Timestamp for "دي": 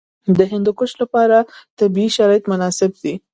3.03-3.13